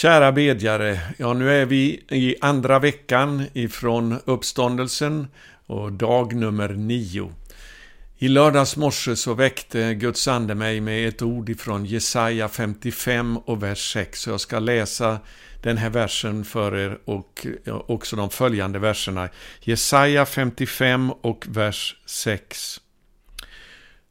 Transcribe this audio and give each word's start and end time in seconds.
Kära 0.00 0.32
bedjare, 0.32 1.00
ja 1.16 1.32
nu 1.32 1.50
är 1.50 1.66
vi 1.66 2.04
i 2.08 2.36
andra 2.40 2.78
veckan 2.78 3.46
ifrån 3.52 4.18
uppståndelsen 4.24 5.28
och 5.66 5.92
dag 5.92 6.34
nummer 6.34 6.68
nio. 6.68 7.32
I 8.18 8.28
lördags 8.28 8.76
morse 8.76 9.16
så 9.16 9.34
väckte 9.34 9.94
Guds 9.94 10.28
ande 10.28 10.54
mig 10.54 10.80
med 10.80 11.08
ett 11.08 11.22
ord 11.22 11.48
ifrån 11.48 11.84
Jesaja 11.84 12.48
55 12.48 13.36
och 13.36 13.62
vers 13.62 13.92
6. 13.92 14.20
Så 14.20 14.30
jag 14.30 14.40
ska 14.40 14.58
läsa 14.58 15.18
den 15.62 15.76
här 15.76 15.90
versen 15.90 16.44
för 16.44 16.76
er 16.76 16.98
och 17.04 17.46
också 17.66 18.16
de 18.16 18.30
följande 18.30 18.78
verserna. 18.78 19.28
Jesaja 19.60 20.26
55 20.26 21.10
och 21.10 21.44
vers 21.48 21.96
6. 22.06 22.80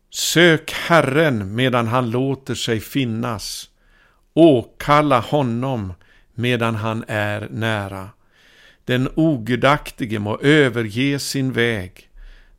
Sök 0.10 0.72
Herren 0.72 1.56
medan 1.56 1.88
han 1.88 2.10
låter 2.10 2.56
sig 2.56 2.80
finnas. 2.80 3.70
Åkalla 4.34 5.20
honom 5.20 5.94
medan 6.34 6.76
han 6.76 7.04
är 7.08 7.48
nära. 7.52 8.10
Den 8.86 9.10
ogudaktige 9.16 10.20
må 10.20 10.38
överge 10.38 11.20
sin 11.20 11.52
väg, 11.52 12.10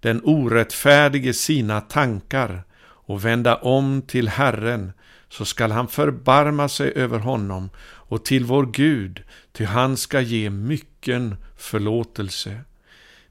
den 0.00 0.20
orättfärdige 0.24 1.32
sina 1.32 1.80
tankar 1.80 2.62
och 2.80 3.24
vända 3.24 3.56
om 3.56 4.02
till 4.02 4.28
Herren, 4.28 4.92
så 5.28 5.44
skall 5.44 5.70
han 5.70 5.88
förbarma 5.88 6.68
sig 6.68 6.92
över 6.96 7.18
honom 7.18 7.70
och 7.80 8.24
till 8.24 8.44
vår 8.44 8.66
Gud, 8.66 9.22
ty 9.52 9.64
han 9.64 9.96
ska 9.96 10.20
ge 10.20 10.50
mycken 10.50 11.36
förlåtelse. 11.56 12.60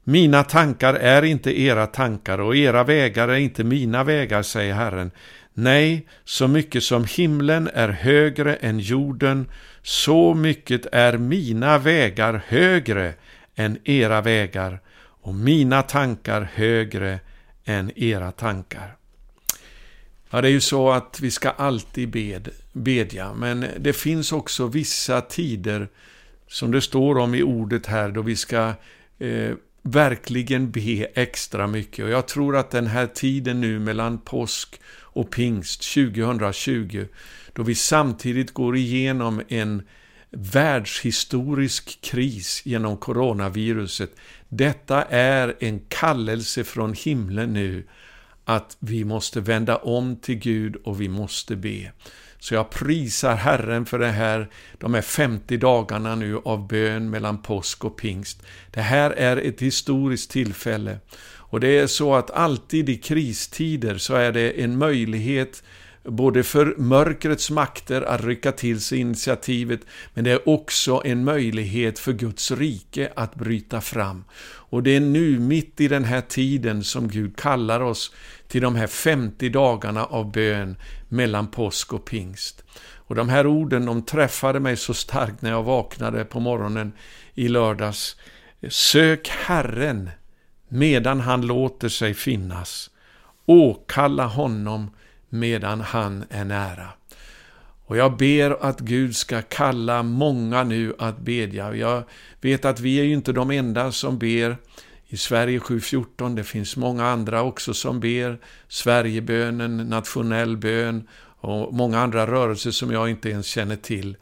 Mina 0.04 0.44
tankar 0.44 0.94
är 0.94 1.22
inte 1.22 1.60
era 1.60 1.86
tankar 1.86 2.38
och 2.38 2.56
era 2.56 2.84
vägar 2.84 3.28
är 3.28 3.36
inte 3.36 3.64
mina 3.64 4.04
vägar, 4.04 4.42
säger 4.42 4.74
Herren. 4.74 5.10
Nej, 5.54 6.06
så 6.24 6.48
mycket 6.48 6.82
som 6.84 7.04
himlen 7.04 7.70
är 7.74 7.88
högre 7.88 8.54
än 8.54 8.78
jorden, 8.78 9.50
så 9.82 10.34
mycket 10.34 10.86
är 10.92 11.18
mina 11.18 11.78
vägar 11.78 12.42
högre 12.46 13.14
än 13.54 13.78
era 13.84 14.20
vägar 14.20 14.80
och 15.22 15.34
mina 15.34 15.82
tankar 15.82 16.48
högre 16.54 17.20
än 17.64 17.98
era 17.98 18.32
tankar. 18.32 18.96
Ja, 20.30 20.40
det 20.40 20.48
är 20.48 20.52
ju 20.52 20.60
så 20.60 20.90
att 20.90 21.20
vi 21.20 21.30
ska 21.30 21.50
alltid 21.50 22.10
bed, 22.10 22.48
bedja, 22.72 23.34
men 23.34 23.66
det 23.78 23.92
finns 23.92 24.32
också 24.32 24.66
vissa 24.66 25.20
tider 25.20 25.88
som 26.48 26.70
det 26.70 26.80
står 26.80 27.18
om 27.18 27.34
i 27.34 27.42
ordet 27.42 27.86
här, 27.86 28.10
då 28.10 28.22
vi 28.22 28.36
ska 28.36 28.72
eh, 29.18 29.54
verkligen 29.82 30.70
be 30.70 31.06
extra 31.14 31.66
mycket. 31.66 32.04
Och 32.04 32.10
jag 32.10 32.28
tror 32.28 32.56
att 32.56 32.70
den 32.70 32.86
här 32.86 33.06
tiden 33.06 33.60
nu 33.60 33.78
mellan 33.78 34.18
påsk 34.18 34.80
och 35.12 35.30
pingst 35.30 35.94
2020, 35.94 37.06
då 37.52 37.62
vi 37.62 37.74
samtidigt 37.74 38.50
går 38.50 38.76
igenom 38.76 39.42
en 39.48 39.82
världshistorisk 40.30 42.00
kris 42.00 42.62
genom 42.64 42.96
coronaviruset. 42.96 44.10
Detta 44.48 45.02
är 45.04 45.56
en 45.60 45.80
kallelse 45.88 46.64
från 46.64 46.94
himlen 46.94 47.52
nu 47.52 47.84
att 48.44 48.76
vi 48.80 49.04
måste 49.04 49.40
vända 49.40 49.76
om 49.76 50.16
till 50.16 50.34
Gud 50.34 50.76
och 50.76 51.00
vi 51.00 51.08
måste 51.08 51.56
be. 51.56 51.92
Så 52.38 52.54
jag 52.54 52.70
prisar 52.70 53.34
Herren 53.34 53.86
för 53.86 53.98
det 53.98 54.08
här, 54.08 54.50
de 54.78 54.94
här 54.94 55.02
50 55.02 55.56
dagarna 55.56 56.14
nu 56.14 56.40
av 56.44 56.68
bön 56.68 57.10
mellan 57.10 57.42
påsk 57.42 57.84
och 57.84 57.96
pingst. 57.96 58.42
Det 58.70 58.80
här 58.80 59.10
är 59.10 59.36
ett 59.36 59.62
historiskt 59.62 60.30
tillfälle. 60.30 60.98
Och 61.50 61.60
det 61.60 61.78
är 61.78 61.86
så 61.86 62.14
att 62.14 62.30
alltid 62.30 62.88
i 62.88 62.96
kristider 62.96 63.98
så 63.98 64.14
är 64.14 64.32
det 64.32 64.62
en 64.62 64.78
möjlighet 64.78 65.62
både 66.04 66.42
för 66.42 66.74
mörkrets 66.76 67.50
makter 67.50 68.02
att 68.02 68.24
rycka 68.24 68.52
till 68.52 68.80
sig 68.80 68.98
initiativet, 68.98 69.80
men 70.14 70.24
det 70.24 70.30
är 70.30 70.48
också 70.48 71.02
en 71.04 71.24
möjlighet 71.24 71.98
för 71.98 72.12
Guds 72.12 72.50
rike 72.50 73.12
att 73.16 73.34
bryta 73.34 73.80
fram. 73.80 74.24
Och 74.42 74.82
det 74.82 74.96
är 74.96 75.00
nu, 75.00 75.38
mitt 75.38 75.80
i 75.80 75.88
den 75.88 76.04
här 76.04 76.20
tiden, 76.20 76.84
som 76.84 77.08
Gud 77.08 77.36
kallar 77.36 77.80
oss 77.80 78.12
till 78.48 78.62
de 78.62 78.76
här 78.76 78.86
50 78.86 79.48
dagarna 79.48 80.04
av 80.04 80.32
bön 80.32 80.76
mellan 81.08 81.50
påsk 81.50 81.92
och 81.92 82.04
pingst. 82.04 82.64
Och 82.94 83.14
de 83.14 83.28
här 83.28 83.46
orden, 83.46 83.86
de 83.86 84.02
träffade 84.02 84.60
mig 84.60 84.76
så 84.76 84.94
starkt 84.94 85.42
när 85.42 85.50
jag 85.50 85.62
vaknade 85.62 86.24
på 86.24 86.40
morgonen 86.40 86.92
i 87.34 87.48
lördags. 87.48 88.16
Sök 88.68 89.28
Herren 89.28 90.10
medan 90.70 91.20
han 91.20 91.46
låter 91.46 91.88
sig 91.88 92.14
finnas. 92.14 92.90
Åkalla 93.46 94.26
honom 94.26 94.90
medan 95.28 95.80
han 95.80 96.24
är 96.30 96.44
nära. 96.44 96.88
Och 97.86 97.96
jag 97.96 98.16
ber 98.16 98.64
att 98.64 98.80
Gud 98.80 99.16
ska 99.16 99.42
kalla 99.42 100.02
många 100.02 100.64
nu 100.64 100.94
att 100.98 101.18
bedja. 101.18 101.74
Jag 101.74 102.02
vet 102.40 102.64
att 102.64 102.80
vi 102.80 103.00
är 103.00 103.04
ju 103.04 103.12
inte 103.12 103.32
de 103.32 103.50
enda 103.50 103.92
som 103.92 104.18
ber 104.18 104.56
i 105.08 105.16
Sverige 105.16 105.60
714. 105.60 106.34
Det 106.34 106.44
finns 106.44 106.76
många 106.76 107.06
andra 107.06 107.42
också 107.42 107.74
som 107.74 108.00
ber 108.00 108.38
Sverigebönen, 108.68 109.76
nationell 109.76 110.56
bön 110.56 111.08
och 111.40 111.74
många 111.74 111.98
andra 111.98 112.26
rörelser 112.26 112.70
som 112.70 112.90
jag 112.90 113.10
inte 113.10 113.30
ens 113.30 113.46
känner 113.46 113.76
till. 113.76 114.16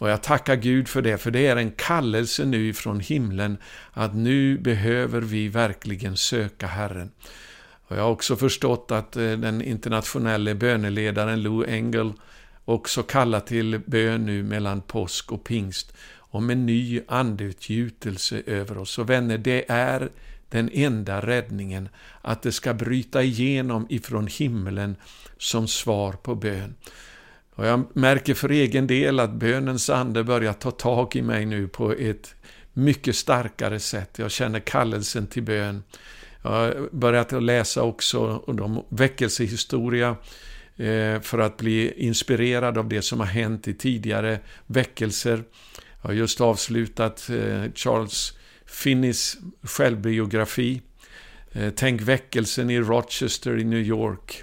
Och 0.00 0.10
jag 0.10 0.22
tackar 0.22 0.56
Gud 0.56 0.88
för 0.88 1.02
det, 1.02 1.18
för 1.18 1.30
det 1.30 1.46
är 1.46 1.56
en 1.56 1.70
kallelse 1.70 2.44
nu 2.44 2.72
från 2.72 3.00
himlen 3.00 3.58
att 3.92 4.14
nu 4.14 4.58
behöver 4.58 5.20
vi 5.20 5.48
verkligen 5.48 6.16
söka 6.16 6.66
Herren. 6.66 7.10
Och 7.86 7.96
jag 7.96 8.02
har 8.02 8.10
också 8.10 8.36
förstått 8.36 8.90
att 8.90 9.16
eh, 9.16 9.32
den 9.32 9.62
internationella 9.62 10.54
böneledaren 10.54 11.42
Lou 11.42 11.64
Engel 11.64 12.12
också 12.64 13.02
kallar 13.02 13.40
till 13.40 13.80
bön 13.86 14.26
nu 14.26 14.42
mellan 14.42 14.80
påsk 14.80 15.32
och 15.32 15.44
pingst 15.44 15.94
om 16.16 16.50
en 16.50 16.66
ny 16.66 17.00
andeutgjutelse 17.08 18.42
över 18.46 18.78
oss. 18.78 18.98
Och 18.98 19.10
vänner, 19.10 19.38
det 19.38 19.70
är 19.70 20.08
den 20.48 20.70
enda 20.72 21.20
räddningen, 21.20 21.88
att 22.22 22.42
det 22.42 22.52
ska 22.52 22.74
bryta 22.74 23.22
igenom 23.22 23.86
ifrån 23.90 24.26
himlen 24.26 24.96
som 25.38 25.68
svar 25.68 26.12
på 26.12 26.34
bön. 26.34 26.74
Och 27.54 27.66
jag 27.66 27.96
märker 27.96 28.34
för 28.34 28.48
egen 28.48 28.86
del 28.86 29.20
att 29.20 29.32
bönens 29.32 29.90
ande 29.90 30.24
börjar 30.24 30.52
ta 30.52 30.70
tag 30.70 31.16
i 31.16 31.22
mig 31.22 31.46
nu 31.46 31.68
på 31.68 31.92
ett 31.92 32.34
mycket 32.72 33.16
starkare 33.16 33.80
sätt. 33.80 34.18
Jag 34.18 34.30
känner 34.30 34.60
kallelsen 34.60 35.26
till 35.26 35.42
bön. 35.42 35.82
Jag 36.42 36.50
har 36.50 36.88
börjat 36.92 37.32
att 37.32 37.42
läsa 37.42 37.82
också 37.82 38.36
om 38.46 38.84
väckelsehistoria 38.88 40.16
eh, 40.76 41.20
för 41.20 41.38
att 41.38 41.56
bli 41.56 41.92
inspirerad 41.96 42.78
av 42.78 42.88
det 42.88 43.02
som 43.02 43.20
har 43.20 43.26
hänt 43.26 43.68
i 43.68 43.74
tidigare 43.74 44.38
väckelser. 44.66 45.44
Jag 46.02 46.08
har 46.08 46.14
just 46.14 46.40
avslutat 46.40 47.30
eh, 47.30 47.72
Charles 47.74 48.38
Finneys 48.66 49.36
självbiografi. 49.62 50.82
Eh, 51.52 51.70
tänk 51.76 52.00
väckelsen 52.00 52.70
i 52.70 52.80
Rochester 52.80 53.58
i 53.58 53.64
New 53.64 53.80
York. 53.80 54.42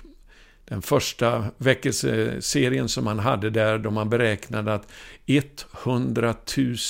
Den 0.69 0.81
första 0.81 1.45
väckelseserien 1.57 2.89
som 2.89 3.07
han 3.07 3.19
hade 3.19 3.49
där, 3.49 3.77
då 3.77 3.91
man 3.91 4.09
beräknade 4.09 4.73
att 4.73 4.91
100 5.83 6.35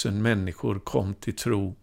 000 0.06 0.14
människor 0.14 0.80
kom 0.80 1.14
till 1.14 1.36
tro 1.36 1.76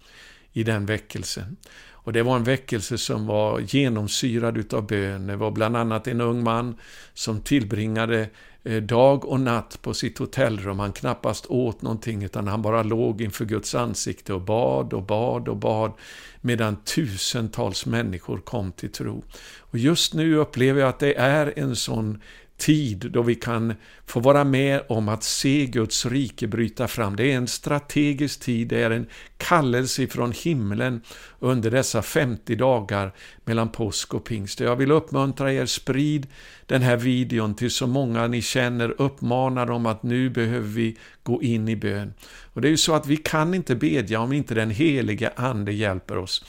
i 0.53 0.63
den 0.63 0.87
väckelsen. 0.87 1.57
Och 2.05 2.13
det 2.13 2.23
var 2.23 2.37
en 2.37 2.45
väckelse 2.45 2.99
som 2.99 3.27
var 3.27 3.61
genomsyrad 3.61 4.57
utav 4.57 4.87
bön. 4.87 5.27
Det 5.27 5.37
var 5.37 5.51
bland 5.51 5.77
annat 5.77 6.07
en 6.07 6.21
ung 6.21 6.45
man 6.45 6.77
som 7.15 7.41
tillbringade 7.41 8.29
eh, 8.65 8.83
dag 8.83 9.25
och 9.25 9.41
natt 9.41 9.79
på 9.83 9.95
sitt 9.95 10.19
hotellrum. 10.19 10.79
Han 10.79 10.93
knappast 10.93 11.47
åt 11.47 11.83
någonting 11.83 12.23
utan 12.23 12.49
han 12.49 12.63
bara 12.63 12.83
låg 12.83 13.23
inför 13.23 13.45
Guds 13.45 13.75
ansikte 13.75 14.35
och 14.35 14.41
bad 14.41 14.93
och 14.93 15.03
bad 15.03 15.49
och 15.49 15.57
bad 15.57 15.93
medan 16.41 16.77
tusentals 16.77 17.87
människor 17.87 18.39
kom 18.39 18.73
till 18.73 18.93
tro. 18.93 19.25
Och 19.59 19.79
just 19.79 20.15
nu 20.15 20.35
upplever 20.35 20.81
jag 20.81 20.89
att 20.89 20.99
det 20.99 21.15
är 21.15 21.53
en 21.57 21.77
sån 21.77 22.21
tid 22.57 23.11
då 23.11 23.23
vi 23.23 23.35
kan 23.35 23.75
få 24.07 24.21
vara 24.21 24.45
med 24.45 24.81
om 24.89 25.09
att 25.09 25.23
se 25.23 25.67
Guds 25.67 26.07
rike 26.07 26.47
bryta 26.47 26.89
fram. 26.89 27.17
Det 27.17 27.33
är 27.33 27.37
en 27.37 27.47
strategisk 27.47 28.41
tid, 28.41 28.69
det 28.69 28.83
är 28.83 28.91
en 28.91 29.07
kallelse 29.37 30.07
från 30.07 30.33
himlen 30.33 31.01
under 31.39 31.71
dessa 31.71 32.03
50 32.03 32.55
dagar 32.55 33.13
mellan 33.45 33.69
påsk 33.69 34.15
och 34.15 34.25
pingst. 34.25 34.61
Jag 34.61 34.77
vill 34.77 34.91
uppmuntra 34.91 35.53
er, 35.53 35.67
sprid 35.67 36.27
den 36.67 36.83
här 36.83 36.97
videon 36.97 37.55
till 37.55 37.71
så 37.71 37.87
många 37.87 38.27
ni 38.27 38.43
känner, 38.43 39.01
uppmana 39.01 39.67
dem 39.67 39.87
att 39.87 40.03
nu 40.03 40.31
behöver 40.31 40.69
vi 40.69 40.97
gå 41.23 41.43
in 41.43 41.69
i 41.69 41.77
bön. 41.77 42.15
Och 42.53 42.61
det 42.61 42.69
är 42.69 42.71
ju 42.71 42.77
så 42.77 42.95
att 42.95 43.07
vi 43.07 43.17
kan 43.17 43.55
inte 43.55 43.75
bedja 43.75 44.21
om 44.21 44.33
inte 44.33 44.55
den 44.55 44.71
helige 44.71 45.33
Ande 45.37 45.73
hjälper 45.73 46.19
oss. 46.19 46.45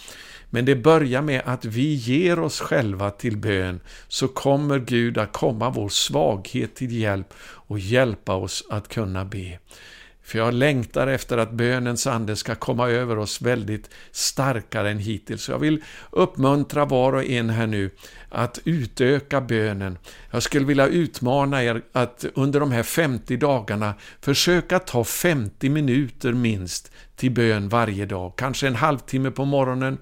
Men 0.55 0.65
det 0.65 0.75
börjar 0.75 1.21
med 1.21 1.41
att 1.45 1.65
vi 1.65 1.93
ger 1.93 2.39
oss 2.39 2.59
själva 2.59 3.11
till 3.11 3.37
bön, 3.37 3.79
så 4.07 4.27
kommer 4.27 4.79
Gud 4.79 5.17
att 5.17 5.33
komma 5.33 5.69
vår 5.69 5.89
svaghet 5.89 6.75
till 6.75 6.91
hjälp 6.91 7.33
och 7.41 7.79
hjälpa 7.79 8.35
oss 8.35 8.63
att 8.69 8.87
kunna 8.87 9.25
be. 9.25 9.59
För 10.23 10.37
jag 10.37 10.53
längtar 10.53 11.07
efter 11.07 11.37
att 11.37 11.51
bönens 11.51 12.07
ande 12.07 12.35
ska 12.35 12.55
komma 12.55 12.89
över 12.89 13.17
oss 13.17 13.41
väldigt 13.41 13.89
starkare 14.11 14.91
än 14.91 14.99
hittills. 14.99 15.43
Så 15.43 15.51
jag 15.51 15.59
vill 15.59 15.83
uppmuntra 16.11 16.85
var 16.85 17.13
och 17.13 17.25
en 17.25 17.49
här 17.49 17.67
nu 17.67 17.91
att 18.29 18.59
utöka 18.63 19.41
bönen. 19.41 19.97
Jag 20.31 20.43
skulle 20.43 20.65
vilja 20.65 20.87
utmana 20.87 21.63
er 21.63 21.81
att 21.91 22.25
under 22.33 22.59
de 22.59 22.71
här 22.71 22.83
50 22.83 23.37
dagarna 23.37 23.93
försöka 24.21 24.79
ta 24.79 25.03
50 25.03 25.69
minuter 25.69 26.33
minst 26.33 26.91
till 27.15 27.31
bön 27.31 27.69
varje 27.69 28.05
dag. 28.05 28.33
Kanske 28.35 28.67
en 28.67 28.75
halvtimme 28.75 29.31
på 29.31 29.45
morgonen, 29.45 29.97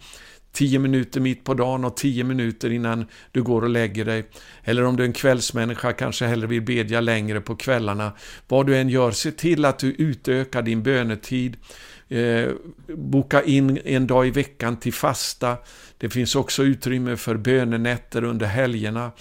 10 0.54 0.80
minuter 0.80 1.22
mitt 1.22 1.44
på 1.44 1.54
dagen 1.54 1.86
och 1.86 1.98
10 1.98 2.24
minuter 2.24 2.72
innan 2.72 3.06
du 3.32 3.44
går 3.44 3.62
och 3.62 3.70
lägger 3.70 4.06
dig. 4.06 4.26
Eller 4.64 4.84
om 4.84 4.96
du 4.96 5.04
är 5.04 5.08
en 5.08 5.14
kvällsmänniska, 5.14 5.94
kanske 5.94 6.26
hellre 6.26 6.48
vill 6.48 6.62
bedja 6.62 7.02
längre 7.02 7.42
på 7.42 7.56
kvällarna. 7.56 8.12
Vad 8.48 8.68
du 8.68 8.78
än 8.78 8.90
gör, 8.90 9.12
se 9.12 9.32
till 9.32 9.66
att 9.66 9.80
du 9.80 9.88
utökar 9.92 10.62
din 10.62 10.84
bönetid. 10.84 11.58
Eh, 12.10 12.50
boka 12.88 13.44
in 13.44 13.80
en 13.86 14.08
dag 14.08 14.28
i 14.28 14.32
veckan 14.32 14.78
till 14.78 14.94
fasta. 14.94 15.58
Det 15.98 16.10
finns 16.10 16.36
också 16.36 16.64
utrymme 16.64 17.18
för 17.18 17.38
bönenätter 17.38 18.24
under 18.24 18.46
helgerna. 18.46 19.12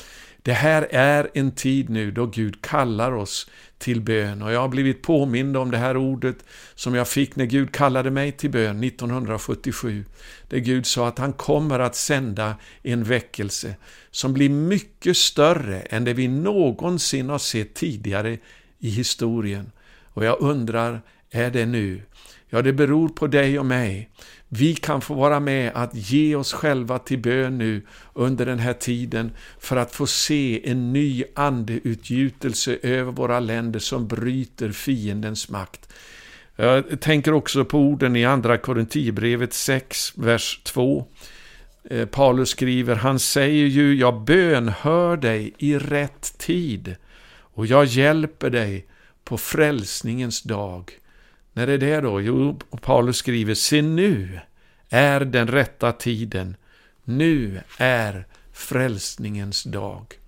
Det 0.43 0.53
här 0.53 0.89
är 0.91 1.31
en 1.35 1.53
tid 1.53 1.91
nu 1.91 2.11
då 2.11 2.27
Gud 2.27 2.63
kallar 2.63 3.13
oss 3.13 3.51
till 3.83 4.01
bön 4.01 4.43
och 4.43 4.53
jag 4.53 4.61
har 4.61 4.69
blivit 4.69 5.03
påmind 5.03 5.57
om 5.57 5.71
det 5.71 5.79
här 5.79 5.97
ordet 5.97 6.37
som 6.75 6.95
jag 6.95 7.09
fick 7.09 7.37
när 7.37 7.45
Gud 7.45 7.73
kallade 7.73 8.11
mig 8.11 8.33
till 8.33 8.51
bön 8.51 8.85
1977. 8.85 10.05
Där 10.49 10.59
Gud 10.59 10.87
sa 10.87 11.09
att 11.09 11.19
han 11.19 11.33
kommer 11.33 11.79
att 11.79 11.97
sända 11.97 12.57
en 12.83 13.05
väckelse 13.05 13.75
som 14.11 14.35
blir 14.35 14.49
mycket 14.49 15.17
större 15.17 15.81
än 15.81 16.05
det 16.05 16.15
vi 16.15 16.29
någonsin 16.29 17.29
har 17.29 17.39
sett 17.39 17.75
tidigare 17.75 18.39
i 18.79 18.91
historien. 18.91 19.73
Och 20.05 20.25
jag 20.25 20.41
undrar, 20.41 21.03
är 21.31 21.51
det 21.51 21.67
nu? 21.67 22.03
Ja, 22.55 22.63
det 22.63 22.73
beror 22.73 23.09
på 23.09 23.27
dig 23.27 23.59
och 23.59 23.67
mig. 23.67 24.11
Vi 24.49 24.75
kan 24.75 25.01
få 25.01 25.15
vara 25.15 25.41
med 25.41 25.73
att 25.75 25.95
ge 25.95 26.37
oss 26.37 26.53
själva 26.53 26.99
till 26.99 27.19
bön 27.19 27.59
nu 27.59 27.83
under 28.15 28.47
den 28.47 28.59
här 28.59 28.73
tiden 28.73 29.33
för 29.59 29.77
att 29.77 29.95
få 29.95 30.07
se 30.07 30.71
en 30.71 30.93
ny 30.93 31.25
andeutgjutelse 31.35 32.79
över 32.83 33.13
våra 33.13 33.41
länder 33.41 33.81
som 33.81 34.09
bryter 34.09 34.73
fiendens 34.73 35.49
makt. 35.49 35.93
Jag 36.57 37.01
tänker 37.01 37.33
också 37.33 37.65
på 37.65 37.79
orden 37.79 38.17
i 38.17 38.25
Andra 38.25 38.59
Korinthierbrevet 38.59 39.53
6, 39.53 40.13
vers 40.19 40.61
2. 40.65 41.07
Eh, 41.91 42.07
Paulus 42.07 42.49
skriver, 42.49 42.95
han 42.95 43.19
säger 43.19 43.67
ju, 43.67 43.95
jag 43.95 44.21
bönhör 44.21 45.17
dig 45.17 45.55
i 45.59 45.79
rätt 45.79 46.39
tid 46.39 46.97
och 47.35 47.67
jag 47.67 47.85
hjälper 47.85 48.51
dig 48.51 48.87
på 49.25 49.39
frälsningens 49.39 50.43
dag. 50.43 50.93
När 51.53 51.67
är 51.67 51.79
det 51.79 52.01
då? 52.01 52.21
Jo, 52.21 52.59
Paulus 52.81 53.17
skriver, 53.17 53.55
se 53.55 53.83
nu 53.83 54.41
är 54.89 55.21
den 55.21 55.49
rätta 55.49 55.93
tiden. 55.93 56.57
Nu 57.05 57.61
är 57.79 58.27
frälsningens 58.53 59.63
dag. 59.63 60.19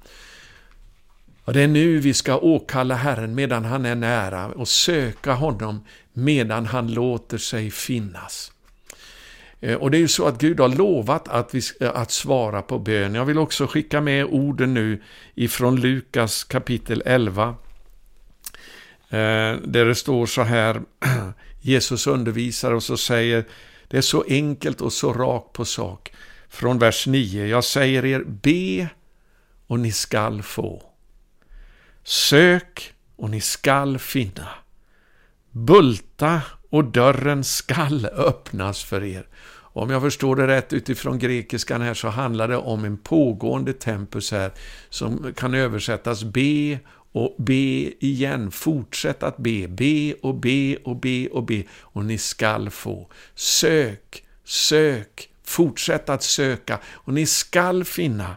Och 1.44 1.52
det 1.52 1.60
är 1.60 1.68
nu 1.68 1.98
vi 1.98 2.14
ska 2.14 2.38
åkalla 2.38 2.94
Herren 2.94 3.34
medan 3.34 3.64
han 3.64 3.86
är 3.86 3.94
nära 3.94 4.46
och 4.46 4.68
söka 4.68 5.32
honom 5.32 5.84
medan 6.12 6.66
han 6.66 6.94
låter 6.94 7.38
sig 7.38 7.70
finnas. 7.70 8.52
Eh, 9.60 9.74
och 9.74 9.90
det 9.90 9.96
är 9.96 10.00
ju 10.00 10.08
så 10.08 10.26
att 10.26 10.40
Gud 10.40 10.60
har 10.60 10.68
lovat 10.68 11.28
att, 11.28 11.54
vi, 11.54 11.60
eh, 11.80 11.90
att 11.94 12.10
svara 12.10 12.62
på 12.62 12.78
bön. 12.78 13.14
Jag 13.14 13.24
vill 13.24 13.38
också 13.38 13.66
skicka 13.66 14.00
med 14.00 14.24
orden 14.24 14.74
nu 14.74 15.02
ifrån 15.34 15.76
Lukas 15.76 16.44
kapitel 16.44 17.02
11. 17.06 17.54
Eh, 19.14 19.56
där 19.64 19.84
det 19.84 19.94
står 19.94 20.26
så 20.26 20.43
här, 20.43 20.82
Jesus 21.61 22.06
undervisar 22.06 22.72
och 22.72 22.82
så 22.82 22.96
säger, 22.96 23.44
det 23.88 23.96
är 23.96 24.02
så 24.02 24.25
enkelt 24.28 24.81
och 24.81 24.93
så 24.93 25.12
rakt 25.12 25.52
på 25.52 25.64
sak. 25.64 26.12
Från 26.49 26.78
vers 26.78 27.06
9, 27.06 27.46
jag 27.46 27.64
säger 27.64 28.05
er, 28.05 28.25
be 28.25 28.88
och 29.66 29.81
ni 29.81 29.93
skall 29.93 30.43
få. 30.43 30.82
Sök 32.05 32.93
och 33.16 33.31
ni 33.31 33.40
skall 33.40 33.99
finna. 33.99 34.49
Bulta 35.50 36.43
och 36.70 36.84
dörren 36.84 37.44
skall 37.44 38.06
öppnas 38.06 38.84
för 38.84 39.05
er. 39.05 39.26
Om 39.56 39.90
jag 39.90 40.02
förstår 40.02 40.37
det 40.37 40.46
rätt 40.46 40.72
utifrån 40.72 41.19
grekiskan 41.19 41.82
här 41.82 41.94
så 41.94 42.08
handlar 42.08 42.49
det 42.49 42.56
om 42.56 42.84
en 42.84 42.96
pågående 42.96 43.72
tempus 43.72 44.32
här 44.32 44.52
som 44.88 45.34
kan 45.34 45.55
översättas 45.55 46.25
be 46.25 46.78
och 47.14 47.34
be 47.38 47.93
igen. 48.05 48.50
Fortsätt 48.50 49.22
att 49.22 49.37
be. 49.37 49.69
Be 49.69 50.14
och 50.14 50.34
be 50.34 50.76
och 50.84 50.96
be 50.96 51.28
och 51.28 51.44
be 51.44 51.62
och 51.81 52.05
ni 52.05 52.19
skall 52.19 52.70
få. 52.70 53.08
Sök, 53.34 54.25
sök, 54.44 55.31
fortsätt 55.44 56.08
att 56.08 56.22
söka 56.22 56.81
och 56.87 57.14
ni 57.14 57.26
skall 57.26 57.84
finna. 57.84 58.37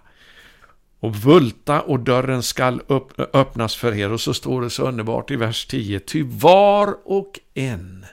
Och 0.99 1.15
vulta 1.15 1.81
och 1.81 1.99
dörren 1.99 2.43
skall 2.43 2.81
öppnas 3.33 3.75
för 3.75 3.95
er. 3.95 4.11
Och 4.11 4.21
så 4.21 4.33
står 4.33 4.61
det 4.61 4.69
så 4.69 4.87
underbart 4.87 5.31
i 5.31 5.35
vers 5.35 5.65
10. 5.65 5.99
Ty 5.99 6.23
var 6.23 6.97
och 7.05 7.39
en, 7.53 8.05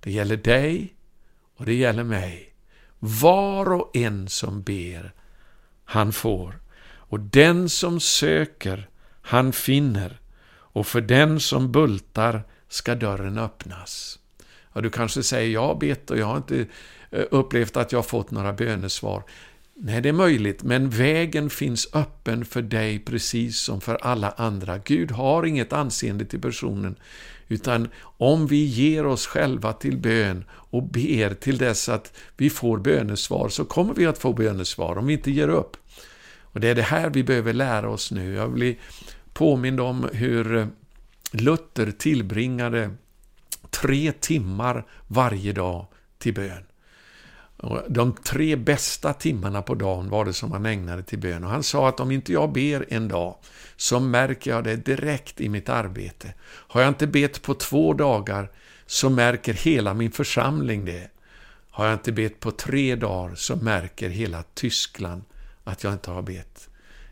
det 0.00 0.10
gäller 0.10 0.36
dig 0.36 0.94
och 1.56 1.66
det 1.66 1.74
gäller 1.74 2.04
mig. 2.04 2.54
Var 2.98 3.72
och 3.72 3.96
en 3.96 4.28
som 4.28 4.62
ber, 4.62 5.12
han 5.84 6.12
får. 6.12 6.60
Och 6.82 7.20
den 7.20 7.68
som 7.68 8.00
söker, 8.00 8.88
han 9.22 9.52
finner. 9.52 10.20
Och 10.72 10.86
för 10.86 11.00
den 11.00 11.40
som 11.40 11.72
bultar 11.72 12.42
ska 12.68 12.94
dörren 12.94 13.38
öppnas. 13.38 14.18
Ja, 14.72 14.80
du 14.80 14.90
kanske 14.90 15.22
säger, 15.22 15.50
jag 15.50 15.66
har 15.66 15.74
bett 15.74 16.10
och 16.10 16.18
jag 16.18 16.26
har 16.26 16.36
inte 16.36 16.66
eh, 17.10 17.24
upplevt 17.30 17.76
att 17.76 17.92
jag 17.92 17.98
har 17.98 18.02
fått 18.04 18.30
några 18.30 18.52
bönesvar. 18.52 19.22
Nej, 19.74 20.00
det 20.00 20.08
är 20.08 20.12
möjligt, 20.12 20.62
men 20.62 20.90
vägen 20.90 21.50
finns 21.50 21.88
öppen 21.94 22.44
för 22.44 22.62
dig 22.62 22.98
precis 22.98 23.58
som 23.58 23.80
för 23.80 23.94
alla 23.94 24.30
andra. 24.30 24.78
Gud 24.78 25.10
har 25.10 25.46
inget 25.46 25.72
anseende 25.72 26.24
till 26.24 26.40
personen, 26.40 26.96
utan 27.48 27.88
om 28.02 28.46
vi 28.46 28.64
ger 28.64 29.06
oss 29.06 29.26
själva 29.26 29.72
till 29.72 29.96
bön 29.96 30.44
och 30.50 30.82
ber 30.82 31.34
till 31.34 31.58
dess 31.58 31.88
att 31.88 32.16
vi 32.36 32.50
får 32.50 32.78
bönesvar, 32.78 33.48
så 33.48 33.64
kommer 33.64 33.94
vi 33.94 34.06
att 34.06 34.18
få 34.18 34.32
bönesvar 34.32 34.98
om 34.98 35.06
vi 35.06 35.12
inte 35.12 35.30
ger 35.30 35.48
upp. 35.48 35.76
Och 36.52 36.60
Det 36.60 36.68
är 36.68 36.74
det 36.74 36.82
här 36.82 37.10
vi 37.10 37.24
behöver 37.24 37.52
lära 37.52 37.88
oss 37.88 38.10
nu. 38.10 38.34
Jag 38.34 38.52
blir 38.52 38.76
påmind 39.32 39.80
om 39.80 40.08
hur 40.12 40.68
Luther 41.30 41.90
tillbringade 41.90 42.90
tre 43.70 44.12
timmar 44.12 44.86
varje 45.06 45.52
dag 45.52 45.86
till 46.18 46.34
bön. 46.34 46.64
De 47.88 48.12
tre 48.12 48.56
bästa 48.56 49.12
timmarna 49.12 49.62
på 49.62 49.74
dagen 49.74 50.08
var 50.08 50.24
det 50.24 50.32
som 50.32 50.52
han 50.52 50.66
ägnade 50.66 51.02
till 51.02 51.18
bön. 51.18 51.44
Och 51.44 51.50
han 51.50 51.62
sa 51.62 51.88
att 51.88 52.00
om 52.00 52.10
inte 52.10 52.32
jag 52.32 52.52
ber 52.52 52.86
en 52.88 53.08
dag 53.08 53.36
så 53.76 54.00
märker 54.00 54.50
jag 54.50 54.64
det 54.64 54.76
direkt 54.76 55.40
i 55.40 55.48
mitt 55.48 55.68
arbete. 55.68 56.34
Har 56.42 56.80
jag 56.80 56.88
inte 56.88 57.06
bett 57.06 57.42
på 57.42 57.54
två 57.54 57.94
dagar 57.94 58.50
så 58.86 59.10
märker 59.10 59.54
hela 59.54 59.94
min 59.94 60.12
församling 60.12 60.84
det. 60.84 61.10
Har 61.70 61.86
jag 61.86 61.94
inte 61.94 62.12
bett 62.12 62.40
på 62.40 62.50
tre 62.50 62.96
dagar 62.96 63.34
så 63.34 63.56
märker 63.56 64.08
hela 64.08 64.42
Tyskland 64.54 65.22
att 65.70 65.84
jag 65.84 65.92
inte 65.92 66.10
har 66.10 66.22
bett. 66.22 66.68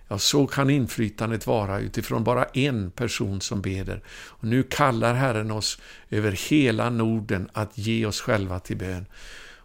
Ja, 0.09 0.19
så 0.19 0.47
kan 0.47 0.71
inflytandet 0.71 1.47
vara 1.47 1.81
utifrån 1.81 2.25
bara 2.25 2.45
en 2.45 2.91
person 2.91 3.41
som 3.41 3.62
beder. 3.62 4.03
Och 4.11 4.45
nu 4.45 4.62
kallar 4.62 5.15
Herren 5.15 5.50
oss 5.50 5.79
över 6.11 6.33
hela 6.50 6.91
Norden 6.91 7.49
att 7.53 7.79
ge 7.79 8.07
oss 8.07 8.21
själva 8.21 8.59
till 8.59 8.77
bön. 8.77 9.07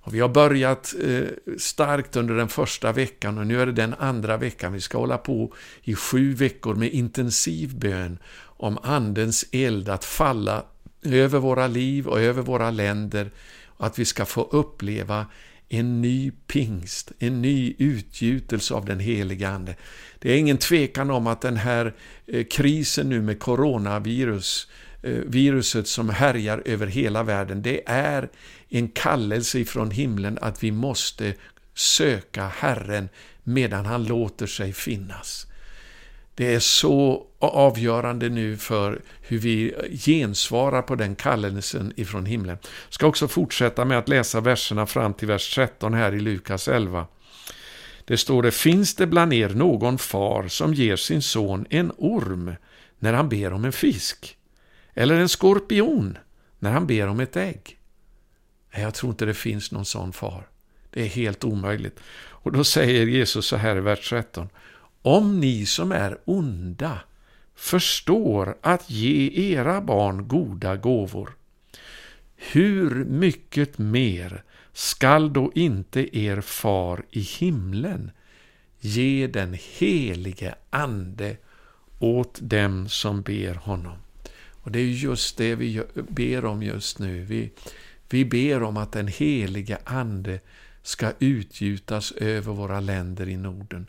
Och 0.06 0.16
vi 0.16 0.20
har 0.20 0.30
börjat 0.30 0.94
eh, 1.04 1.28
starkt 1.58 2.16
under 2.16 2.36
den 2.36 2.50
första 2.50 2.92
veckan 2.92 3.38
och 3.38 3.48
nu 3.48 3.62
är 3.62 3.66
det 3.66 3.72
den 3.72 3.94
andra 3.94 4.38
veckan. 4.38 4.74
Vi 4.74 4.82
ska 4.82 4.98
hålla 4.98 5.18
på 5.18 5.54
i 5.82 5.96
sju 5.96 6.34
veckor 6.34 6.76
med 6.76 6.92
intensiv 6.92 7.76
bön 7.76 8.18
om 8.42 8.78
Andens 8.84 9.46
eld 9.52 9.90
att 9.90 10.06
falla 10.06 10.66
över 11.04 11.40
våra 11.40 11.68
liv 11.68 12.08
och 12.08 12.22
över 12.22 12.42
våra 12.42 12.72
länder. 12.72 13.32
Och 13.68 13.86
att 13.86 14.00
vi 14.00 14.06
ska 14.06 14.26
få 14.26 14.44
uppleva 14.44 15.26
en 15.74 16.01
ny 16.01 16.32
pingst, 16.48 17.12
en 17.20 17.42
ny 17.42 17.75
utgjutelse 17.77 18.74
av 18.74 18.86
den 18.86 19.00
heliga 19.00 19.50
Ande. 19.50 19.75
Det 20.20 20.32
är 20.32 20.38
ingen 20.38 20.58
tvekan 20.58 21.12
om 21.12 21.27
att 21.27 21.42
den 21.42 21.58
här 21.58 21.94
eh, 22.27 22.46
krisen 22.46 23.10
nu 23.10 23.22
med 23.22 23.39
coronavirus, 23.39 24.68
eh, 25.01 25.12
viruset 25.12 25.88
som 25.88 26.10
härjar 26.10 26.62
över 26.65 26.88
hela 26.88 27.24
världen, 27.24 27.62
det 27.62 27.82
är 27.86 28.30
en 28.70 28.88
kallelse 28.88 29.60
ifrån 29.60 29.92
himlen 29.92 30.38
att 30.42 30.63
vi 30.63 30.72
måste 30.72 31.34
söka 31.74 32.48
Herren 32.48 33.10
medan 33.44 33.86
han 33.86 34.03
låter 34.03 34.48
sig 34.48 34.74
finnas. 34.74 35.48
Det 36.36 36.54
är 36.54 36.60
så 36.60 37.28
avgörande 37.40 38.30
nu 38.30 38.58
för 38.58 39.02
hur 39.22 39.38
vi 39.38 39.75
gensvarar 39.92 40.82
på 40.82 40.96
den 40.96 41.16
kallelsen 41.16 41.94
ifrån 41.96 42.25
himlen. 42.25 42.58
Jag 42.62 42.94
ska 42.94 43.08
också 43.08 43.28
fortsätta 43.28 43.86
med 43.86 43.98
att 43.98 44.10
läsa 44.10 44.42
verserna 44.42 44.86
fram 44.86 45.13
till 45.13 45.28
vers 45.28 45.56
13 45.56 45.94
här 45.94 46.13
i 46.13 46.20
Lukas 46.20 46.68
11. 46.68 47.08
Det 48.06 48.18
står 48.18 48.44
det, 48.44 48.52
finns 48.52 48.96
det 48.96 49.08
bland 49.08 49.34
er 49.34 49.50
någon 49.50 49.98
far 49.98 50.48
som 50.48 50.74
ger 50.74 50.96
sin 50.96 51.22
son 51.22 51.66
en 51.70 51.92
orm 51.98 52.56
när 53.00 53.13
han 53.13 53.30
ber 53.30 53.54
om 53.54 53.66
en 53.66 53.72
fisk? 53.72 54.38
Eller 54.94 55.20
en 55.20 55.30
skorpion 55.30 56.18
när 56.60 56.72
han 56.72 56.88
ber 56.88 57.08
om 57.08 57.20
ett 57.20 57.36
ägg? 57.36 57.80
Nej, 58.74 58.84
Jag 58.84 58.94
tror 58.94 59.10
inte 59.10 59.25
det 59.25 59.34
finns 59.34 59.72
någon 59.72 59.86
sån 59.86 60.13
far. 60.13 60.48
Det 60.90 61.02
är 61.02 61.08
helt 61.08 61.44
omöjligt. 61.44 62.00
Och 62.16 62.52
då 62.52 62.63
säger 62.63 63.06
Jesus 63.06 63.46
så 63.46 63.56
här 63.56 63.78
i 63.78 63.80
vers 63.80 64.10
13. 64.10 64.50
Om 65.06 65.40
ni 65.40 65.66
som 65.66 65.92
är 65.92 66.18
onda 66.26 67.00
förstår 67.56 68.58
att 68.62 68.90
ge 68.90 69.30
era 69.54 69.82
barn 69.82 70.28
goda 70.28 70.76
gåvor, 70.76 71.36
hur 72.36 73.06
mycket 73.06 73.78
mer 73.78 74.44
skall 74.74 75.34
då 75.34 75.52
inte 75.56 76.18
er 76.18 76.42
far 76.42 77.06
i 77.12 77.20
himlen 77.20 78.12
ge 78.80 79.28
den 79.28 79.58
helige 79.78 80.56
Ande 80.70 81.38
åt 82.00 82.40
dem 82.42 82.90
som 82.90 83.22
ber 83.22 83.54
honom? 83.54 83.98
Och 84.52 84.72
det 84.72 84.80
är 84.80 84.86
just 84.86 85.38
det 85.38 85.56
vi 85.56 85.82
ber 86.10 86.46
om 86.46 86.64
just 86.64 87.00
nu. 87.00 87.22
Vi, 87.22 87.52
vi 88.10 88.26
ber 88.26 88.64
om 88.64 88.78
att 88.78 88.92
den 88.92 89.08
helige 89.08 89.78
Ande 89.84 90.40
ska 90.84 91.12
utgjutas 91.20 92.12
över 92.12 92.54
våra 92.54 92.80
länder 92.80 93.30
i 93.30 93.38
Norden. 93.38 93.88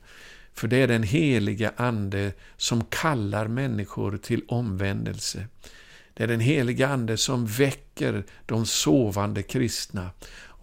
För 0.54 0.68
det 0.68 0.76
är 0.76 0.88
den 0.88 1.02
helige 1.02 1.73
Ande 1.76 2.32
som 2.56 2.84
kallar 2.84 3.49
människor 3.49 4.16
till 4.16 4.42
omvändelse. 4.49 5.46
Det 6.14 6.23
är 6.23 6.28
den 6.28 6.40
helige 6.40 6.88
Ande 6.88 7.16
som 7.16 7.46
väcker 7.46 8.25
de 8.46 8.66
sovande 8.66 9.42
kristna. 9.42 10.11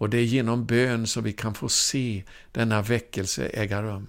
Och 0.02 0.10
det 0.10 0.18
är 0.18 0.24
genom 0.24 0.66
bön 0.66 1.06
som 1.06 1.24
vi 1.24 1.32
kan 1.32 1.54
få 1.54 1.68
se 1.68 2.22
denna 2.52 2.82
väckelse 2.82 3.46
äga 3.46 3.82
rum. 3.82 4.06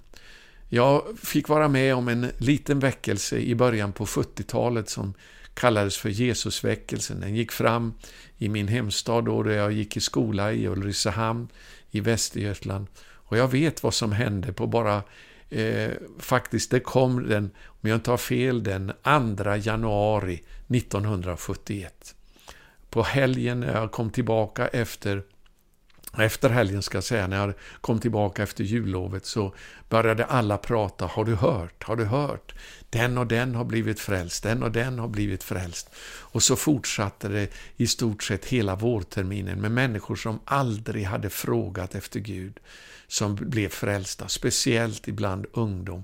Jag 0.70 1.04
fick 1.24 1.50
vara 1.50 1.68
med 1.68 1.96
om 1.96 2.08
en 2.08 2.32
liten 2.38 2.80
väckelse 2.80 3.38
i 3.38 3.56
början 3.56 3.94
på 3.94 4.06
70-talet 4.06 4.90
som 4.90 5.14
kallades 5.54 5.98
för 5.98 6.10
Jesusväckelsen. 6.10 7.20
Den 7.20 7.36
gick 7.36 7.52
fram 7.52 7.94
i 8.38 8.50
min 8.50 8.68
hemstad 8.68 9.26
då, 9.26 9.44
där 9.44 9.52
jag 9.52 9.72
gick 9.72 9.98
i 9.98 10.00
skola 10.00 10.54
i 10.54 10.68
Ulricehamn 10.68 11.48
i 11.92 12.00
Västergötland. 12.00 12.88
Och 13.02 13.38
jag 13.38 13.48
vet 13.48 13.84
vad 13.84 13.94
som 13.94 14.12
hände 14.12 14.54
på 14.54 14.68
bara 14.68 15.04
eh, 15.54 15.92
faktiskt, 16.20 16.72
det 16.72 16.80
kom 16.80 17.30
den, 17.30 17.52
om 17.66 17.90
jag 17.90 17.96
inte 17.96 18.12
har 18.12 18.18
fel, 18.18 18.64
den 18.64 18.92
2 19.38 19.56
januari 19.56 20.44
1971. 20.68 22.16
På 22.90 23.04
helgen 23.04 23.60
när 23.60 23.74
jag 23.74 23.92
kom 23.92 24.10
tillbaka 24.10 24.68
efter 24.68 25.24
efter 26.18 26.50
helgen 26.50 26.82
ska 26.82 26.98
jag 26.98 27.04
säga, 27.04 27.28
när 27.28 27.38
jag 27.38 27.54
kom 27.82 28.00
tillbaka 28.00 28.44
efter 28.44 28.64
jullovet 28.64 29.26
så 29.26 29.56
började 29.90 30.26
alla 30.26 30.58
prata. 30.58 31.06
Har 31.06 31.26
du 31.26 31.36
hört? 31.36 31.84
Har 31.84 31.96
du 31.96 32.06
hört? 32.06 32.56
Den 32.90 33.18
och 33.18 33.28
den 33.28 33.56
har 33.56 33.66
blivit 33.66 34.00
frälst, 34.00 34.44
den 34.44 34.64
och 34.64 34.72
den 34.72 35.00
har 35.00 35.08
blivit 35.08 35.44
frälst. 35.44 35.90
Och 36.06 36.44
så 36.44 36.56
fortsatte 36.56 37.28
det 37.28 37.48
i 37.78 37.88
stort 37.88 38.24
sett 38.24 38.46
hela 38.46 38.76
vårterminen 38.76 39.62
med 39.62 39.72
människor 39.72 40.16
som 40.16 40.40
aldrig 40.46 41.06
hade 41.06 41.30
frågat 41.30 41.96
efter 41.96 42.20
Gud, 42.20 42.60
som 43.08 43.36
blev 43.36 43.70
frälsta, 43.70 44.28
speciellt 44.28 45.08
ibland 45.08 45.46
ungdom. 45.54 46.04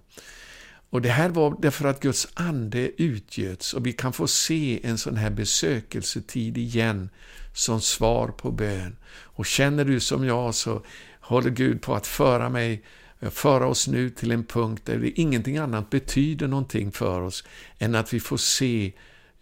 Och 0.89 1.01
det 1.01 1.09
här 1.09 1.29
var 1.29 1.57
därför 1.61 1.87
att 1.87 1.99
Guds 1.99 2.27
ande 2.33 3.01
utgöts 3.01 3.73
och 3.73 3.85
vi 3.85 3.93
kan 3.93 4.13
få 4.13 4.27
se 4.27 4.79
en 4.83 4.97
sån 4.97 5.15
här 5.15 5.29
besökelsetid 5.29 6.57
igen 6.57 7.09
som 7.53 7.81
svar 7.81 8.27
på 8.27 8.51
bön. 8.51 8.95
Och 9.11 9.45
känner 9.45 9.85
du 9.85 9.99
som 9.99 10.25
jag 10.25 10.55
så 10.55 10.81
håller 11.19 11.49
Gud 11.49 11.81
på 11.81 11.95
att 11.95 12.07
föra 12.07 12.49
mig 12.49 12.83
föra 13.21 13.67
oss 13.67 13.87
nu 13.87 14.09
till 14.09 14.31
en 14.31 14.43
punkt 14.43 14.81
där 14.85 14.97
det 14.97 15.19
ingenting 15.19 15.57
annat 15.57 15.89
betyder 15.89 16.47
någonting 16.47 16.91
för 16.91 17.21
oss 17.21 17.43
än 17.77 17.95
att 17.95 18.13
vi 18.13 18.19
får 18.19 18.37
se 18.37 18.91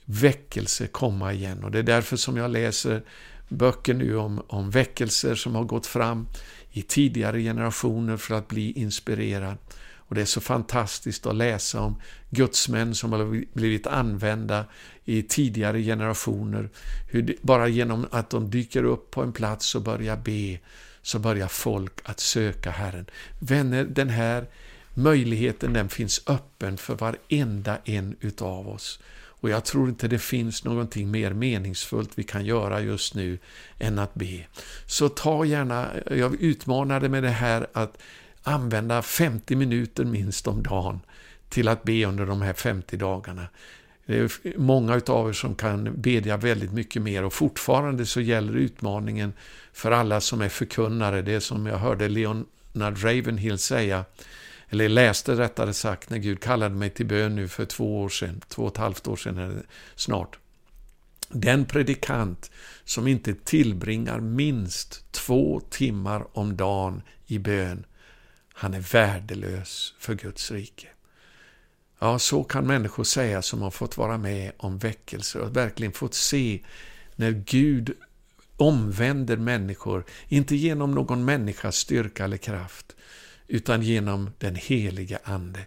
väckelse 0.06 0.88
komma 0.88 1.34
igen. 1.34 1.64
Och 1.64 1.72
det 1.72 1.80
är 1.80 1.84
därför 1.84 2.18
som 2.18 2.38
jag 2.38 2.52
läser 2.52 3.04
böcker 3.50 3.94
nu 3.94 4.18
om, 4.18 4.42
om 4.48 4.70
väckelser 4.70 5.36
som 5.36 5.56
har 5.56 5.64
gått 5.64 5.86
fram 5.86 6.28
i 6.72 6.82
tidigare 6.82 7.42
generationer 7.42 8.18
för 8.18 8.36
att 8.36 8.48
bli 8.48 8.72
inspirerad. 8.72 9.58
Och 10.08 10.16
det 10.16 10.22
är 10.22 10.26
så 10.26 10.42
fantastiskt 10.42 11.26
att 11.26 11.36
läsa 11.36 11.82
om 11.82 12.02
gudsmän 12.30 12.96
som 12.96 13.12
har 13.12 13.46
blivit 13.54 13.88
använda 13.88 14.66
i 15.06 15.24
tidigare 15.24 15.82
generationer. 15.82 16.70
Hur 17.08 17.36
bara 17.42 17.68
genom 17.68 18.08
att 18.12 18.30
de 18.30 18.50
dyker 18.50 18.84
upp 18.84 19.12
på 19.12 19.24
en 19.24 19.34
plats 19.34 19.76
och 19.76 19.82
börjar 19.82 20.18
be, 20.18 20.60
så 21.02 21.20
börjar 21.20 21.48
folk 21.48 21.94
att 22.04 22.20
söka 22.20 22.72
Herren. 22.72 23.06
Vänner, 23.40 23.84
den 23.84 24.10
här 24.10 24.48
möjligheten 24.94 25.74
den 25.74 25.90
finns 25.90 26.22
öppen 26.28 26.78
för 26.78 26.96
varenda 26.96 27.78
en 27.86 28.16
utav 28.20 28.70
oss. 28.70 29.00
Och 29.40 29.50
jag 29.50 29.66
tror 29.66 29.90
inte 29.90 30.08
det 30.08 30.20
finns 30.20 30.64
någonting 30.64 31.12
mer 31.12 31.34
meningsfullt 31.34 32.12
vi 32.16 32.24
kan 32.24 32.46
göra 32.46 32.82
just 32.82 33.16
nu 33.16 33.40
än 33.80 34.00
att 34.00 34.14
be. 34.14 34.46
Så 34.86 35.10
ta 35.10 35.46
gärna, 35.46 35.92
jag 36.12 36.42
utmanar 36.42 37.00
dig 37.00 37.10
med 37.10 37.24
det 37.24 37.30
här 37.30 37.68
att 37.74 37.98
använda 38.48 39.02
50 39.02 39.56
minuter 39.56 40.06
minst 40.06 40.48
om 40.48 40.64
dagen 40.64 41.00
till 41.50 41.68
att 41.68 41.84
be 41.84 42.06
under 42.06 42.26
de 42.26 42.42
här 42.42 42.54
50 42.54 42.98
dagarna. 42.98 43.48
Det 44.06 44.18
är 44.20 44.58
många 44.58 45.02
av 45.08 45.30
er 45.30 45.34
som 45.34 45.56
kan 45.56 46.02
bedja 46.02 46.38
väldigt 46.38 46.74
mycket 46.74 47.02
mer 47.02 47.24
och 47.24 47.34
fortfarande 47.34 48.06
så 48.06 48.22
gäller 48.22 48.56
utmaningen 48.56 49.34
för 49.74 49.92
alla 49.92 50.22
som 50.22 50.42
är 50.42 50.50
förkunnare. 50.50 51.22
Det 51.22 51.42
som 51.42 51.66
jag 51.66 51.78
hörde 51.78 52.10
Leonard 52.10 53.04
Ravenhill 53.04 53.58
säga, 53.58 54.06
eller 54.70 54.90
läste 54.90 55.36
rättare 55.36 55.74
sagt, 55.74 56.10
när 56.10 56.18
Gud 56.18 56.40
kallade 56.40 56.76
mig 56.76 56.90
till 56.90 57.06
bön 57.06 57.36
nu 57.36 57.48
för 57.48 57.66
två 57.66 58.02
år 58.02 58.10
sedan, 58.10 58.42
två 58.48 58.62
och 58.62 58.72
ett 58.72 58.78
halvt 58.78 59.08
år 59.08 59.16
sedan 59.16 59.64
snart. 59.96 60.38
Den 61.30 61.66
predikant 61.66 62.52
som 62.86 63.08
inte 63.08 63.34
tillbringar 63.34 64.20
minst 64.20 65.12
två 65.12 65.62
timmar 65.70 66.28
om 66.34 66.58
dagen 66.58 67.02
i 67.26 67.40
bön, 67.40 67.86
han 68.60 68.74
är 68.74 68.80
värdelös 68.80 69.94
för 70.00 70.16
Guds 70.16 70.52
rike. 70.52 70.88
Ja, 72.00 72.20
så 72.20 72.44
kan 72.44 72.68
människor 72.68 73.04
säga 73.04 73.42
som 73.42 73.62
har 73.62 73.72
fått 73.72 73.98
vara 73.98 74.18
med 74.18 74.52
om 74.58 74.78
väckelser 74.78 75.40
och 75.40 75.56
verkligen 75.56 75.94
fått 75.94 76.14
se 76.14 76.60
när 77.16 77.32
Gud 77.32 77.98
omvänder 78.58 79.38
människor, 79.38 80.06
inte 80.28 80.56
genom 80.56 80.92
någon 80.92 81.26
människas 81.26 81.76
styrka 81.76 82.24
eller 82.24 82.38
kraft, 82.38 82.96
utan 83.48 83.82
genom 83.82 84.30
den 84.38 84.56
heliga 84.56 85.20
Ande. 85.24 85.66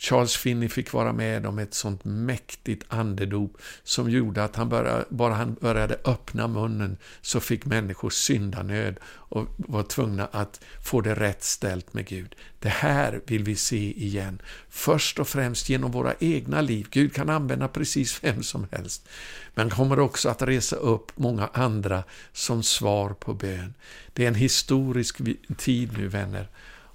Charles 0.00 0.36
Finney 0.36 0.68
fick 0.68 0.92
vara 0.92 1.12
med 1.12 1.46
om 1.46 1.58
ett 1.58 1.74
sånt 1.74 2.04
mäktigt 2.04 2.84
andedop 2.88 3.56
som 3.82 4.10
gjorde 4.10 4.44
att 4.44 4.56
han 4.56 4.68
började, 4.68 5.04
bara 5.08 5.34
han 5.34 5.54
började 5.54 5.98
öppna 6.04 6.48
munnen 6.48 6.96
så 7.20 7.40
fick 7.40 7.64
människor 7.64 8.10
syndanöd 8.10 8.96
och 9.04 9.46
var 9.56 9.82
tvungna 9.82 10.26
att 10.26 10.60
få 10.84 11.00
det 11.00 11.14
rätt 11.14 11.44
ställt 11.44 11.94
med 11.94 12.06
Gud. 12.06 12.34
Det 12.58 12.68
här 12.68 13.20
vill 13.26 13.44
vi 13.44 13.56
se 13.56 14.04
igen. 14.04 14.42
Först 14.68 15.18
och 15.18 15.28
främst 15.28 15.68
genom 15.68 15.90
våra 15.90 16.14
egna 16.20 16.60
liv. 16.60 16.86
Gud 16.90 17.14
kan 17.14 17.30
använda 17.30 17.68
precis 17.68 18.24
vem 18.24 18.42
som 18.42 18.66
helst. 18.70 19.08
Men 19.54 19.70
kommer 19.70 19.98
också 19.98 20.28
att 20.28 20.42
resa 20.42 20.76
upp 20.76 21.12
många 21.14 21.50
andra 21.52 22.04
som 22.32 22.62
svar 22.62 23.10
på 23.10 23.34
bön. 23.34 23.74
Det 24.12 24.24
är 24.24 24.28
en 24.28 24.34
historisk 24.34 25.16
tid 25.56 25.98
nu, 25.98 26.08
vänner. 26.08 26.48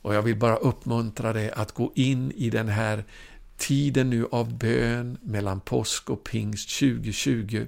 Och 0.04 0.16
jag 0.16 0.22
vill 0.22 0.36
bara 0.36 0.56
uppmuntra 0.56 1.34
dig 1.34 1.52
att 1.52 1.72
gå 1.72 1.92
in 1.96 2.32
i 2.32 2.50
den 2.50 2.70
här 2.70 3.04
tiden 3.58 4.10
nu 4.10 4.28
av 4.32 4.58
bön 4.58 5.18
mellan 5.22 5.60
påsk 5.60 6.10
och 6.10 6.24
pingst 6.24 6.80
2020 6.80 7.66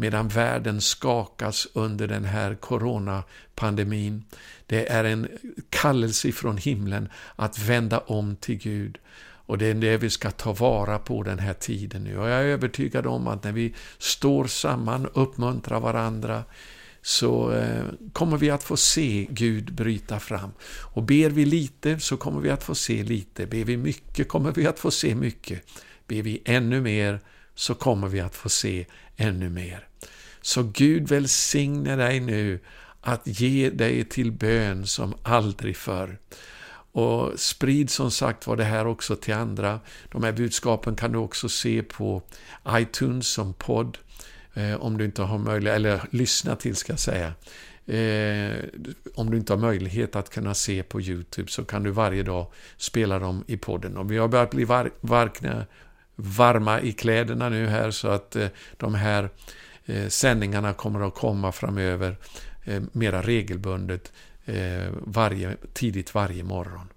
medan 0.00 0.28
världen 0.28 0.80
skakas 0.80 1.68
under 1.72 2.08
den 2.08 2.24
här 2.24 2.54
coronapandemin. 2.54 4.24
Det 4.66 4.92
är 4.92 5.04
en 5.04 5.28
kallelse 5.70 6.32
från 6.32 6.56
himlen 6.56 7.08
att 7.36 7.58
vända 7.58 7.98
om 7.98 8.36
till 8.36 8.58
Gud. 8.58 8.98
Och 9.48 9.58
det 9.58 9.66
är 9.66 9.74
det 9.74 9.96
vi 9.96 10.10
ska 10.10 10.30
ta 10.30 10.52
vara 10.52 10.98
på 10.98 11.22
den 11.22 11.38
här 11.38 11.54
tiden 11.54 12.04
nu. 12.04 12.18
Och 12.18 12.28
jag 12.28 12.40
är 12.40 12.44
övertygad 12.44 13.06
om 13.06 13.28
att 13.28 13.44
när 13.44 13.52
vi 13.52 13.74
står 13.98 14.46
samman, 14.46 15.08
uppmuntrar 15.14 15.80
varandra, 15.80 16.44
så 17.02 17.52
eh, 17.52 17.84
kommer 18.12 18.36
vi 18.36 18.50
att 18.50 18.62
få 18.62 18.76
se 18.76 19.26
Gud 19.30 19.74
bryta 19.74 20.20
fram. 20.20 20.50
Och 20.82 21.02
ber 21.02 21.30
vi 21.30 21.44
lite 21.44 22.00
så 22.00 22.16
kommer 22.16 22.40
vi 22.40 22.50
att 22.50 22.64
få 22.64 22.74
se 22.74 23.02
lite. 23.02 23.46
Ber 23.46 23.64
vi 23.64 23.76
mycket 23.76 24.28
kommer 24.28 24.52
vi 24.52 24.66
att 24.66 24.78
få 24.78 24.90
se 24.90 25.14
mycket. 25.14 25.62
Ber 26.06 26.22
vi 26.22 26.42
ännu 26.44 26.80
mer 26.80 27.20
så 27.54 27.74
kommer 27.74 28.08
vi 28.08 28.20
att 28.20 28.36
få 28.36 28.48
se 28.48 28.86
ännu 29.16 29.50
mer. 29.50 29.88
Så 30.40 30.62
Gud 30.62 31.08
välsigne 31.08 31.96
dig 31.96 32.20
nu 32.20 32.60
att 33.00 33.22
ge 33.24 33.70
dig 33.70 34.04
till 34.04 34.32
bön 34.32 34.86
som 34.86 35.14
aldrig 35.22 35.76
förr. 35.76 36.18
Och 36.92 37.40
sprid 37.40 37.90
som 37.90 38.10
sagt 38.10 38.46
var 38.46 38.56
det 38.56 38.64
här 38.64 38.86
också 38.86 39.16
till 39.16 39.34
andra. 39.34 39.80
De 40.12 40.24
här 40.24 40.32
budskapen 40.32 40.96
kan 40.96 41.12
du 41.12 41.18
också 41.18 41.48
se 41.48 41.82
på 41.82 42.22
iTunes 42.68 43.28
som 43.28 43.54
podd 43.54 43.98
Eh, 44.58 44.74
om 44.80 44.98
du 44.98 45.04
inte 45.04 45.22
har 45.22 45.38
möjlighet, 45.38 45.76
eller 45.76 46.00
lyssna 46.10 46.56
till 46.56 46.76
ska 46.76 46.92
jag 46.92 47.00
säga. 47.00 47.32
Eh, 47.86 48.64
om 49.14 49.30
du 49.30 49.36
inte 49.36 49.52
har 49.52 49.60
möjlighet 49.60 50.16
att 50.16 50.30
kunna 50.30 50.54
se 50.54 50.82
på 50.82 51.00
Youtube 51.00 51.50
så 51.50 51.64
kan 51.64 51.82
du 51.82 51.90
varje 51.90 52.22
dag 52.22 52.46
spela 52.76 53.18
dem 53.18 53.44
i 53.46 53.56
podden. 53.56 53.96
Och 53.96 54.12
vi 54.12 54.18
har 54.18 54.28
börjat 54.28 54.50
bli 54.50 54.64
var, 54.64 54.90
varkna, 55.00 55.66
varma 56.16 56.80
i 56.80 56.92
kläderna 56.92 57.48
nu 57.48 57.66
här 57.66 57.90
så 57.90 58.08
att 58.08 58.36
eh, 58.36 58.48
de 58.76 58.94
här 58.94 59.30
Eh, 59.88 60.08
sändningarna 60.08 60.72
kommer 60.72 61.00
att 61.00 61.14
komma 61.14 61.52
framöver 61.52 62.16
eh, 62.64 62.82
mera 62.92 63.22
regelbundet 63.22 64.12
eh, 64.44 64.92
varje, 64.92 65.56
tidigt 65.72 66.14
varje 66.14 66.44
morgon. 66.44 66.88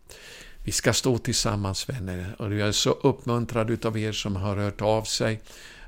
Vi 0.63 0.71
ska 0.71 0.93
stå 0.93 1.17
tillsammans 1.17 1.89
vänner 1.89 2.35
och 2.37 2.53
jag 2.53 2.67
är 2.67 2.71
så 2.71 2.91
uppmuntrad 2.91 3.69
utav 3.69 3.97
er 3.97 4.11
som 4.11 4.35
har 4.35 4.57
hört 4.57 4.81
av 4.81 5.03
sig 5.03 5.41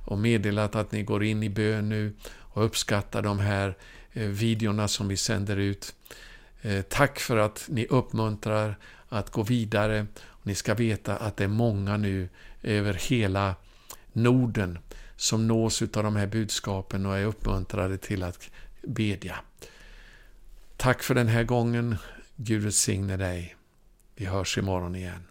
och 0.04 0.18
meddelat 0.18 0.76
att 0.76 0.92
ni 0.92 1.04
går 1.04 1.24
in 1.24 1.44
i 1.44 1.50
bön 1.50 1.90
nu 1.90 2.14
och 2.26 2.66
uppskattar 2.66 3.22
de 3.22 3.40
här 3.40 3.78
eh, 4.14 4.28
videorna 4.28 4.88
som 4.88 5.08
vi 5.08 5.18
sänder 5.18 5.58
ut. 5.58 5.96
Eh, 6.62 6.82
tack 6.82 7.20
för 7.20 7.38
att 7.38 7.66
ni 7.68 7.86
uppmuntrar 7.86 8.76
att 9.10 9.30
gå 9.30 9.44
vidare. 9.44 10.06
Ni 10.44 10.56
ska 10.56 10.74
veta 10.74 11.18
att 11.18 11.38
det 11.38 11.44
är 11.44 11.48
många 11.48 11.98
nu 11.98 12.30
över 12.62 12.94
hela 12.94 13.56
Norden 14.14 14.80
som 15.16 15.48
nås 15.48 15.82
av 15.82 16.04
de 16.04 16.16
här 16.16 16.28
budskapen 16.28 17.06
och 17.06 17.18
är 17.18 17.26
uppmuntrade 17.26 17.98
till 17.98 18.24
att 18.24 18.50
bedja. 18.82 19.36
Tack 20.78 21.04
för 21.04 21.16
den 21.16 21.28
här 21.28 21.44
gången. 21.44 21.96
Gud 22.36 22.62
välsigne 22.62 23.18
dig. 23.18 23.56
Vi 24.16 24.26
hörs 24.26 24.58
imorgon 24.58 24.96
igen. 24.96 25.24